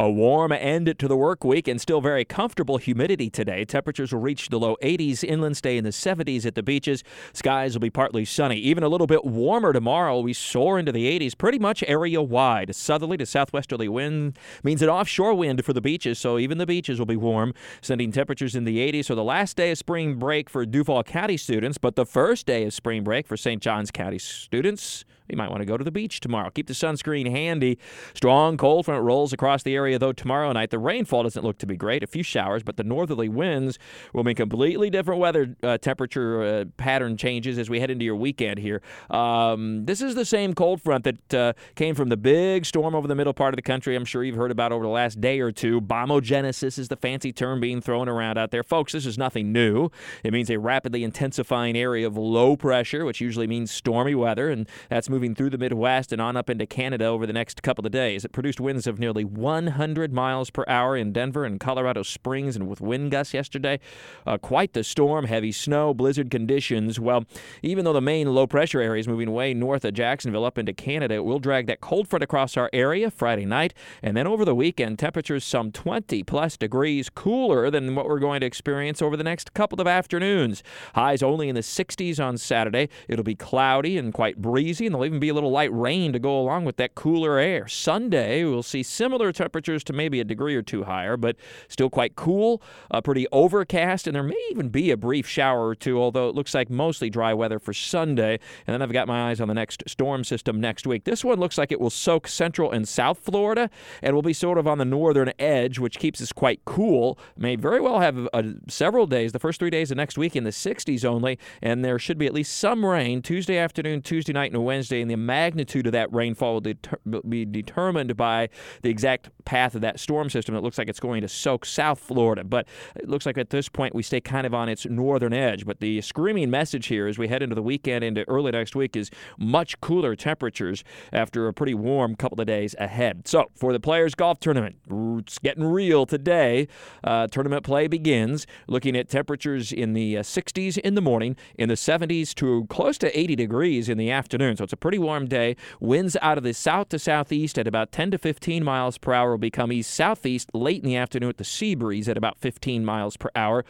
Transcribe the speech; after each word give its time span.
A 0.00 0.08
warm 0.08 0.50
end 0.50 0.94
to 0.98 1.06
the 1.06 1.14
work 1.14 1.44
week 1.44 1.68
and 1.68 1.78
still 1.78 2.00
very 2.00 2.24
comfortable 2.24 2.78
humidity 2.78 3.28
today. 3.28 3.66
Temperatures 3.66 4.14
will 4.14 4.22
reach 4.22 4.48
the 4.48 4.58
low 4.58 4.76
80s, 4.82 5.22
inland 5.22 5.58
stay 5.58 5.76
in 5.76 5.84
the 5.84 5.90
70s 5.90 6.46
at 6.46 6.54
the 6.54 6.62
beaches. 6.62 7.04
Skies 7.34 7.74
will 7.74 7.82
be 7.82 7.90
partly 7.90 8.24
sunny. 8.24 8.56
Even 8.56 8.82
a 8.82 8.88
little 8.88 9.06
bit 9.06 9.26
warmer 9.26 9.74
tomorrow. 9.74 10.18
We 10.20 10.32
soar 10.32 10.78
into 10.78 10.90
the 10.90 11.04
80s 11.18 11.36
pretty 11.36 11.58
much 11.58 11.84
area 11.86 12.22
wide. 12.22 12.74
Southerly 12.74 13.18
to 13.18 13.26
southwesterly 13.26 13.90
wind 13.90 14.38
means 14.64 14.80
an 14.80 14.88
offshore 14.88 15.34
wind 15.34 15.62
for 15.66 15.74
the 15.74 15.82
beaches, 15.82 16.18
so 16.18 16.38
even 16.38 16.56
the 16.56 16.64
beaches 16.64 16.98
will 16.98 17.04
be 17.04 17.16
warm, 17.16 17.52
sending 17.82 18.10
temperatures 18.10 18.56
in 18.56 18.64
the 18.64 18.78
80s. 18.78 19.04
So 19.04 19.14
the 19.14 19.22
last 19.22 19.58
day 19.58 19.70
of 19.70 19.76
spring 19.76 20.14
break 20.14 20.48
for 20.48 20.64
Duval 20.64 21.02
County 21.02 21.36
students, 21.36 21.76
but 21.76 21.96
the 21.96 22.06
first 22.06 22.46
day 22.46 22.64
of 22.64 22.72
spring 22.72 23.04
break 23.04 23.26
for 23.26 23.36
St. 23.36 23.60
Johns 23.60 23.90
County 23.90 24.18
students. 24.18 25.04
You 25.30 25.36
might 25.36 25.50
want 25.50 25.60
to 25.60 25.66
go 25.66 25.76
to 25.76 25.84
the 25.84 25.90
beach 25.90 26.20
tomorrow. 26.20 26.50
Keep 26.50 26.66
the 26.66 26.74
sunscreen 26.74 27.30
handy. 27.30 27.78
Strong 28.14 28.56
cold 28.56 28.86
front 28.86 29.04
rolls 29.04 29.32
across 29.32 29.62
the 29.62 29.74
area, 29.74 29.98
though, 29.98 30.12
tomorrow 30.12 30.52
night. 30.52 30.70
The 30.70 30.78
rainfall 30.78 31.22
doesn't 31.22 31.44
look 31.44 31.58
to 31.58 31.66
be 31.66 31.76
great. 31.76 32.02
A 32.02 32.06
few 32.06 32.22
showers, 32.22 32.62
but 32.62 32.76
the 32.76 32.84
northerly 32.84 33.28
winds 33.28 33.78
will 34.12 34.24
mean 34.24 34.34
completely 34.34 34.90
different 34.90 35.20
weather 35.20 35.54
uh, 35.62 35.78
temperature 35.78 36.42
uh, 36.42 36.64
pattern 36.76 37.16
changes 37.16 37.58
as 37.58 37.68
we 37.68 37.80
head 37.80 37.90
into 37.90 38.04
your 38.04 38.16
weekend 38.16 38.58
here. 38.58 38.82
Um, 39.10 39.84
this 39.84 40.00
is 40.00 40.14
the 40.14 40.24
same 40.24 40.54
cold 40.54 40.80
front 40.80 41.04
that 41.04 41.34
uh, 41.34 41.52
came 41.74 41.94
from 41.94 42.08
the 42.08 42.16
big 42.16 42.64
storm 42.64 42.94
over 42.94 43.06
the 43.06 43.14
middle 43.14 43.34
part 43.34 43.54
of 43.54 43.56
the 43.56 43.62
country. 43.62 43.94
I'm 43.96 44.04
sure 44.04 44.24
you've 44.24 44.36
heard 44.36 44.50
about 44.50 44.72
over 44.72 44.84
the 44.84 44.90
last 44.90 45.20
day 45.20 45.40
or 45.40 45.52
two. 45.52 45.80
Bombogenesis 45.80 46.78
is 46.78 46.88
the 46.88 46.96
fancy 46.96 47.32
term 47.32 47.60
being 47.60 47.80
thrown 47.80 48.08
around 48.08 48.38
out 48.38 48.50
there. 48.50 48.62
Folks, 48.62 48.92
this 48.92 49.06
is 49.06 49.18
nothing 49.18 49.52
new. 49.52 49.90
It 50.24 50.32
means 50.32 50.50
a 50.50 50.58
rapidly 50.58 51.04
intensifying 51.04 51.76
area 51.76 52.06
of 52.06 52.16
low 52.16 52.56
pressure, 52.56 53.04
which 53.04 53.20
usually 53.20 53.46
means 53.46 53.70
stormy 53.70 54.14
weather, 54.14 54.50
and 54.50 54.68
that's 54.88 55.10
moving 55.10 55.19
through 55.20 55.50
the 55.50 55.58
Midwest 55.58 56.12
and 56.12 56.20
on 56.20 56.36
up 56.36 56.48
into 56.48 56.66
Canada 56.66 57.04
over 57.04 57.26
the 57.26 57.32
next 57.32 57.62
couple 57.62 57.84
of 57.84 57.92
days. 57.92 58.24
It 58.24 58.32
produced 58.32 58.58
winds 58.58 58.86
of 58.86 58.98
nearly 58.98 59.22
100 59.22 60.12
miles 60.12 60.48
per 60.48 60.64
hour 60.66 60.96
in 60.96 61.12
Denver 61.12 61.44
and 61.44 61.60
Colorado 61.60 62.02
Springs 62.02 62.56
and 62.56 62.66
with 62.66 62.80
wind 62.80 63.10
gusts 63.10 63.34
yesterday. 63.34 63.78
Uh, 64.26 64.38
quite 64.38 64.72
the 64.72 64.82
storm, 64.82 65.26
heavy 65.26 65.52
snow, 65.52 65.92
blizzard 65.92 66.30
conditions. 66.30 66.98
Well, 66.98 67.24
even 67.62 67.84
though 67.84 67.92
the 67.92 68.00
main 68.00 68.34
low 68.34 68.46
pressure 68.46 68.80
area 68.80 69.00
is 69.00 69.06
moving 69.08 69.28
away 69.28 69.52
north 69.52 69.84
of 69.84 69.92
Jacksonville 69.92 70.46
up 70.46 70.56
into 70.56 70.72
Canada, 70.72 71.16
it 71.16 71.24
will 71.24 71.38
drag 71.38 71.66
that 71.66 71.82
cold 71.82 72.08
front 72.08 72.22
across 72.22 72.56
our 72.56 72.70
area 72.72 73.10
Friday 73.10 73.44
night. 73.44 73.74
And 74.02 74.16
then 74.16 74.26
over 74.26 74.46
the 74.46 74.54
weekend, 74.54 74.98
temperatures 74.98 75.44
some 75.44 75.70
20 75.70 76.22
plus 76.22 76.56
degrees 76.56 77.10
cooler 77.10 77.70
than 77.70 77.94
what 77.94 78.06
we're 78.06 78.18
going 78.18 78.40
to 78.40 78.46
experience 78.46 79.02
over 79.02 79.16
the 79.16 79.24
next 79.24 79.52
couple 79.52 79.80
of 79.80 79.86
afternoons. 79.86 80.62
Highs 80.94 81.22
only 81.22 81.50
in 81.50 81.54
the 81.54 81.60
60s 81.60 82.18
on 82.18 82.38
Saturday. 82.38 82.88
It'll 83.06 83.24
be 83.24 83.34
cloudy 83.34 83.98
and 83.98 84.14
quite 84.14 84.40
breezy, 84.40 84.86
and 84.86 84.94
there'll 84.94 85.09
even 85.10 85.18
be 85.18 85.28
a 85.28 85.34
little 85.34 85.50
light 85.50 85.72
rain 85.72 86.12
to 86.12 86.18
go 86.18 86.40
along 86.40 86.64
with 86.64 86.76
that 86.76 86.94
cooler 86.94 87.38
air. 87.38 87.66
Sunday, 87.66 88.44
we'll 88.44 88.62
see 88.62 88.82
similar 88.82 89.32
temperatures 89.32 89.82
to 89.84 89.92
maybe 89.92 90.20
a 90.20 90.24
degree 90.24 90.54
or 90.54 90.62
two 90.62 90.84
higher, 90.84 91.16
but 91.16 91.36
still 91.68 91.90
quite 91.90 92.14
cool, 92.14 92.62
uh, 92.92 93.00
pretty 93.00 93.26
overcast, 93.32 94.06
and 94.06 94.14
there 94.14 94.22
may 94.22 94.40
even 94.50 94.68
be 94.68 94.90
a 94.92 94.96
brief 94.96 95.26
shower 95.26 95.66
or 95.66 95.74
two, 95.74 96.00
although 96.00 96.28
it 96.28 96.34
looks 96.34 96.54
like 96.54 96.70
mostly 96.70 97.10
dry 97.10 97.34
weather 97.34 97.58
for 97.58 97.72
Sunday. 97.72 98.38
And 98.66 98.74
then 98.74 98.82
I've 98.82 98.92
got 98.92 99.08
my 99.08 99.30
eyes 99.30 99.40
on 99.40 99.48
the 99.48 99.54
next 99.54 99.82
storm 99.88 100.22
system 100.22 100.60
next 100.60 100.86
week. 100.86 101.04
This 101.04 101.24
one 101.24 101.40
looks 101.40 101.58
like 101.58 101.72
it 101.72 101.80
will 101.80 101.90
soak 101.90 102.28
central 102.28 102.70
and 102.70 102.86
south 102.86 103.18
Florida 103.18 103.68
and 104.02 104.14
will 104.14 104.22
be 104.22 104.32
sort 104.32 104.58
of 104.58 104.68
on 104.68 104.78
the 104.78 104.84
northern 104.84 105.32
edge, 105.38 105.78
which 105.80 105.98
keeps 105.98 106.20
us 106.22 106.32
quite 106.32 106.64
cool. 106.64 107.18
May 107.36 107.56
very 107.56 107.80
well 107.80 107.98
have 107.98 108.28
uh, 108.32 108.42
several 108.68 109.06
days, 109.06 109.32
the 109.32 109.40
first 109.40 109.58
three 109.58 109.70
days 109.70 109.90
of 109.90 109.96
next 109.96 110.16
week 110.16 110.36
in 110.36 110.44
the 110.44 110.50
60s 110.50 111.04
only, 111.04 111.38
and 111.60 111.84
there 111.84 111.98
should 111.98 112.18
be 112.18 112.26
at 112.26 112.34
least 112.34 112.56
some 112.56 112.86
rain 112.86 113.22
Tuesday 113.22 113.58
afternoon, 113.58 114.02
Tuesday 114.02 114.32
night, 114.32 114.52
and 114.52 114.64
Wednesday, 114.64 114.99
and 115.00 115.10
the 115.10 115.16
magnitude 115.16 115.86
of 115.86 115.92
that 115.92 116.12
rainfall 116.12 116.60
will 116.60 117.22
be 117.28 117.44
determined 117.44 118.16
by 118.16 118.48
the 118.82 118.90
exact 118.90 119.30
path 119.44 119.74
of 119.74 119.80
that 119.80 119.98
storm 120.00 120.30
system. 120.30 120.54
It 120.54 120.62
looks 120.62 120.78
like 120.78 120.88
it's 120.88 121.00
going 121.00 121.22
to 121.22 121.28
soak 121.28 121.64
South 121.64 121.98
Florida, 121.98 122.44
but 122.44 122.66
it 122.96 123.08
looks 123.08 123.26
like 123.26 123.38
at 123.38 123.50
this 123.50 123.68
point 123.68 123.94
we 123.94 124.02
stay 124.02 124.20
kind 124.20 124.46
of 124.46 124.54
on 124.54 124.68
its 124.68 124.86
northern 124.86 125.32
edge. 125.32 125.66
But 125.66 125.80
the 125.80 126.00
screaming 126.00 126.50
message 126.50 126.86
here 126.86 127.06
as 127.06 127.18
we 127.18 127.28
head 127.28 127.42
into 127.42 127.54
the 127.54 127.62
weekend, 127.62 128.04
into 128.04 128.28
early 128.28 128.52
next 128.52 128.76
week, 128.76 128.96
is 128.96 129.10
much 129.38 129.80
cooler 129.80 130.14
temperatures 130.14 130.84
after 131.12 131.48
a 131.48 131.52
pretty 131.52 131.74
warm 131.74 132.14
couple 132.14 132.40
of 132.40 132.46
days 132.46 132.74
ahead. 132.78 133.26
So 133.26 133.50
for 133.54 133.72
the 133.72 133.80
Players 133.80 134.14
Golf 134.14 134.40
Tournament, 134.40 134.76
it's 135.18 135.38
getting 135.38 135.64
real 135.64 136.06
today. 136.06 136.68
Uh, 137.02 137.26
tournament 137.26 137.64
play 137.64 137.88
begins. 137.88 138.46
Looking 138.68 138.96
at 138.96 139.08
temperatures 139.08 139.72
in 139.72 139.92
the 139.92 140.18
uh, 140.18 140.22
60s 140.22 140.78
in 140.78 140.94
the 140.94 141.00
morning, 141.00 141.36
in 141.56 141.68
the 141.68 141.74
70s 141.74 142.34
to 142.36 142.66
close 142.68 142.98
to 142.98 143.18
80 143.18 143.36
degrees 143.36 143.88
in 143.88 143.98
the 143.98 144.10
afternoon. 144.10 144.56
So 144.56 144.64
it's 144.64 144.72
a 144.72 144.76
pretty 144.80 144.98
warm 144.98 145.26
day. 145.26 145.56
Winds 145.78 146.16
out 146.20 146.38
of 146.38 146.44
the 146.44 146.54
south 146.54 146.88
to 146.90 146.98
southeast 146.98 147.58
at 147.58 147.66
about 147.66 147.92
10 147.92 148.12
to 148.12 148.18
15 148.18 148.64
miles 148.64 148.98
per 148.98 149.12
hour 149.12 149.32
will 149.32 149.38
become 149.38 149.72
east 149.72 149.92
southeast 149.92 150.50
late 150.54 150.82
in 150.82 150.88
the 150.88 150.96
afternoon 150.96 151.28
with 151.28 151.36
the 151.36 151.44
sea 151.44 151.74
breeze 151.74 152.08
at 152.08 152.16
about 152.16 152.38
15 152.38 152.84
miles 152.84 153.16
per 153.16 153.30
hour. 153.36 153.64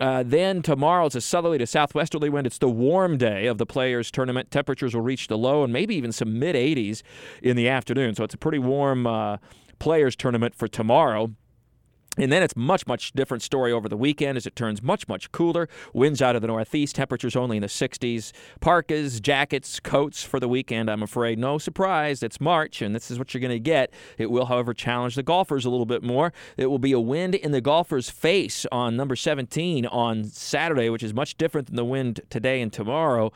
Uh, 0.00 0.22
then 0.24 0.62
tomorrow 0.62 1.06
it's 1.06 1.14
a 1.14 1.20
southerly 1.20 1.58
to 1.58 1.66
southwesterly 1.66 2.28
wind. 2.28 2.46
It's 2.46 2.58
the 2.58 2.68
warm 2.68 3.18
day 3.18 3.46
of 3.46 3.58
the 3.58 3.66
Players 3.66 4.10
Tournament. 4.10 4.50
Temperatures 4.50 4.94
will 4.94 5.02
reach 5.02 5.28
the 5.28 5.38
low 5.38 5.62
and 5.62 5.72
maybe 5.72 5.94
even 5.94 6.12
some 6.12 6.38
mid 6.38 6.56
80s 6.56 7.02
in 7.42 7.56
the 7.56 7.68
afternoon. 7.68 8.14
So 8.14 8.24
it's 8.24 8.34
a 8.34 8.38
pretty 8.38 8.58
warm 8.58 9.06
uh, 9.06 9.36
Players 9.78 10.16
Tournament 10.16 10.54
for 10.54 10.66
tomorrow. 10.68 11.32
And 12.18 12.30
then 12.30 12.42
it's 12.42 12.54
much, 12.54 12.86
much 12.86 13.12
different 13.12 13.42
story 13.42 13.72
over 13.72 13.88
the 13.88 13.96
weekend 13.96 14.36
as 14.36 14.46
it 14.46 14.54
turns 14.54 14.82
much, 14.82 15.08
much 15.08 15.32
cooler. 15.32 15.66
Winds 15.94 16.20
out 16.20 16.36
of 16.36 16.42
the 16.42 16.48
northeast, 16.48 16.94
temperatures 16.94 17.34
only 17.34 17.56
in 17.56 17.62
the 17.62 17.68
60s. 17.68 18.32
Parkas, 18.60 19.18
jackets, 19.18 19.80
coats 19.80 20.22
for 20.22 20.38
the 20.38 20.48
weekend, 20.48 20.90
I'm 20.90 21.02
afraid. 21.02 21.38
No 21.38 21.56
surprise, 21.56 22.22
it's 22.22 22.38
March, 22.38 22.82
and 22.82 22.94
this 22.94 23.10
is 23.10 23.18
what 23.18 23.32
you're 23.32 23.40
going 23.40 23.50
to 23.50 23.58
get. 23.58 23.94
It 24.18 24.30
will, 24.30 24.44
however, 24.44 24.74
challenge 24.74 25.14
the 25.14 25.22
golfers 25.22 25.64
a 25.64 25.70
little 25.70 25.86
bit 25.86 26.02
more. 26.02 26.34
It 26.58 26.66
will 26.66 26.78
be 26.78 26.92
a 26.92 27.00
wind 27.00 27.34
in 27.34 27.52
the 27.52 27.62
golfer's 27.62 28.10
face 28.10 28.66
on 28.70 28.94
number 28.94 29.16
17 29.16 29.86
on 29.86 30.24
Saturday, 30.24 30.90
which 30.90 31.02
is 31.02 31.14
much 31.14 31.38
different 31.38 31.68
than 31.68 31.76
the 31.76 31.84
wind 31.84 32.20
today 32.28 32.60
and 32.60 32.70
tomorrow 32.70 33.32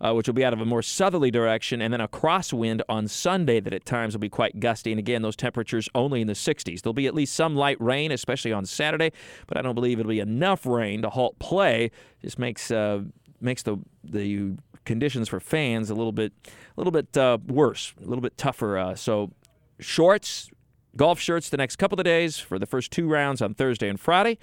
uh, 0.00 0.12
which 0.14 0.26
will 0.26 0.34
be 0.34 0.44
out 0.44 0.52
of 0.52 0.60
a 0.60 0.64
more 0.64 0.82
southerly 0.82 1.30
direction, 1.30 1.82
and 1.82 1.92
then 1.92 2.00
a 2.00 2.08
crosswind 2.08 2.80
on 2.88 3.08
Sunday 3.08 3.60
that 3.60 3.72
at 3.72 3.84
times 3.84 4.14
will 4.14 4.20
be 4.20 4.28
quite 4.28 4.58
gusty. 4.60 4.92
And 4.92 4.98
again, 4.98 5.22
those 5.22 5.36
temperatures 5.36 5.88
only 5.94 6.20
in 6.20 6.26
the 6.26 6.32
60s. 6.32 6.82
There'll 6.82 6.94
be 6.94 7.06
at 7.06 7.14
least 7.14 7.34
some 7.34 7.54
light 7.54 7.80
rain, 7.80 8.10
especially 8.10 8.52
on 8.52 8.64
Saturday, 8.66 9.12
but 9.46 9.56
I 9.56 9.62
don't 9.62 9.74
believe 9.74 10.00
it'll 10.00 10.10
be 10.10 10.20
enough 10.20 10.64
rain 10.64 11.02
to 11.02 11.10
halt 11.10 11.38
play. 11.38 11.90
Just 12.22 12.38
makes 12.38 12.70
uh, 12.70 13.02
makes 13.40 13.62
the 13.62 13.78
the 14.04 14.56
conditions 14.84 15.28
for 15.28 15.40
fans 15.40 15.90
a 15.90 15.94
little 15.94 16.12
bit 16.12 16.32
a 16.46 16.80
little 16.80 16.92
bit 16.92 17.16
uh, 17.16 17.38
worse, 17.46 17.92
a 17.98 18.06
little 18.06 18.22
bit 18.22 18.36
tougher. 18.36 18.78
Uh, 18.78 18.94
so 18.94 19.30
shorts, 19.78 20.50
golf 20.96 21.20
shirts 21.20 21.50
the 21.50 21.56
next 21.56 21.76
couple 21.76 21.98
of 21.98 22.04
days 22.04 22.38
for 22.38 22.58
the 22.58 22.66
first 22.66 22.90
two 22.90 23.08
rounds 23.08 23.42
on 23.42 23.54
Thursday 23.54 23.88
and 23.88 24.00
Friday. 24.00 24.38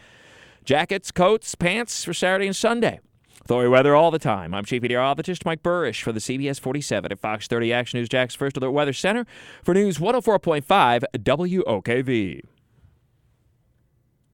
Jackets, 0.63 1.11
coats, 1.11 1.55
pants 1.55 2.03
for 2.03 2.13
Saturday 2.13 2.45
and 2.45 2.55
Sunday. 2.55 2.99
Thorny 3.47 3.69
weather 3.69 3.95
all 3.95 4.11
the 4.11 4.19
time. 4.19 4.53
I'm 4.53 4.65
Chief 4.65 4.81
Meteorologist 4.81 5.45
Mike 5.45 5.63
Buresh 5.63 6.01
for 6.01 6.11
the 6.11 6.19
CBS 6.19 6.59
47 6.59 7.13
at 7.13 7.19
Fox 7.19 7.47
30 7.47 7.71
Action 7.71 7.99
News 7.99 8.09
Jax 8.09 8.35
First 8.35 8.57
Alert 8.57 8.71
Weather 8.71 8.91
Center 8.91 9.25
for 9.63 9.73
News 9.73 9.99
104.5 9.99 11.03
WOKV. 11.15 12.56